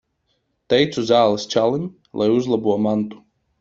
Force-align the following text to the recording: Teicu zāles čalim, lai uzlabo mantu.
Teicu 0.73 1.03
zāles 1.11 1.47
čalim, 1.53 1.87
lai 2.23 2.35
uzlabo 2.41 2.79
mantu. 2.91 3.27